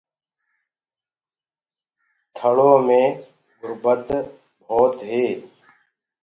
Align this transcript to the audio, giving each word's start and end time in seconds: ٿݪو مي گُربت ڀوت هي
ٿݪو 2.35 2.71
مي 2.85 3.01
گُربت 3.59 4.07
ڀوت 4.67 4.95
هي 5.09 5.25